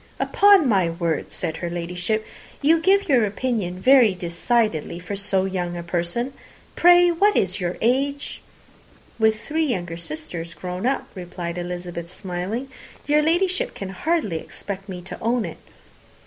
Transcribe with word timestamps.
"Upon 0.19 0.67
my 0.67 0.89
word," 0.89 1.31
said 1.31 1.57
her 1.57 1.69
Ladyship, 1.69 2.25
"you 2.59 2.79
give 2.81 3.07
your 3.07 3.23
opinion 3.23 3.79
very 3.79 4.15
decidedly 4.15 4.97
for 4.97 5.15
so 5.15 5.45
young 5.45 5.77
a 5.77 5.83
person. 5.83 6.33
Pray, 6.75 7.11
what 7.11 7.35
is 7.37 7.59
your 7.59 7.77
age?" 7.81 8.41
"With 9.19 9.39
three 9.39 9.65
younger 9.67 9.97
sisters 9.97 10.55
grown 10.55 10.87
up," 10.87 11.07
replied 11.13 11.59
Elizabeth, 11.59 12.17
smiling, 12.17 12.67
"your 13.05 13.21
Ladyship 13.21 13.75
can 13.75 13.89
hardly 13.89 14.37
expect 14.39 14.89
me 14.89 15.03
to 15.03 15.19
own 15.21 15.45
it." 15.45 15.57